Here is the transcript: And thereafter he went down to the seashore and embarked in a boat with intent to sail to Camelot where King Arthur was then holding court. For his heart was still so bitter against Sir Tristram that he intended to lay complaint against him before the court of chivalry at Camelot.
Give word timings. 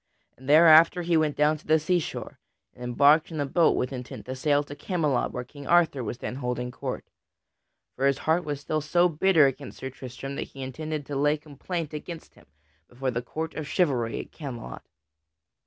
And 0.35 0.49
thereafter 0.49 1.03
he 1.03 1.15
went 1.15 1.35
down 1.35 1.57
to 1.59 1.67
the 1.67 1.77
seashore 1.77 2.39
and 2.73 2.81
embarked 2.85 3.29
in 3.29 3.39
a 3.39 3.45
boat 3.45 3.75
with 3.77 3.93
intent 3.93 4.25
to 4.25 4.35
sail 4.35 4.63
to 4.63 4.75
Camelot 4.75 5.31
where 5.31 5.43
King 5.43 5.67
Arthur 5.67 6.03
was 6.03 6.17
then 6.17 6.37
holding 6.37 6.71
court. 6.71 7.05
For 7.95 8.07
his 8.07 8.17
heart 8.25 8.43
was 8.43 8.59
still 8.61 8.81
so 8.81 9.07
bitter 9.07 9.45
against 9.45 9.77
Sir 9.77 9.91
Tristram 9.91 10.37
that 10.37 10.47
he 10.47 10.63
intended 10.63 11.05
to 11.05 11.15
lay 11.15 11.37
complaint 11.37 11.93
against 11.93 12.33
him 12.33 12.47
before 12.87 13.11
the 13.11 13.21
court 13.21 13.53
of 13.53 13.67
chivalry 13.67 14.19
at 14.19 14.31
Camelot. 14.31 14.81